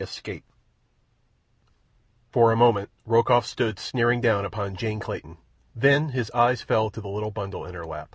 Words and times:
Escape 0.00 0.44
For 2.30 2.52
a 2.52 2.56
moment 2.56 2.90
Rokoff 3.06 3.46
stood 3.46 3.78
sneering 3.78 4.20
down 4.20 4.44
upon 4.44 4.76
Jane 4.76 5.00
Clayton, 5.00 5.38
then 5.74 6.10
his 6.10 6.30
eyes 6.32 6.60
fell 6.60 6.90
to 6.90 7.00
the 7.00 7.08
little 7.08 7.30
bundle 7.30 7.64
in 7.64 7.72
her 7.74 7.86
lap. 7.86 8.14